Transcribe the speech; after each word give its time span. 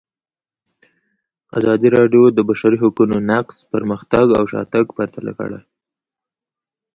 ازادي 1.57 1.89
راډیو 1.97 2.23
د 2.31 2.33
د 2.37 2.39
بشري 2.49 2.77
حقونو 2.83 3.15
نقض 3.29 3.57
پرمختګ 3.73 4.25
او 4.37 4.43
شاتګ 4.51 4.85
پرتله 4.97 5.31
کړی. 5.39 5.59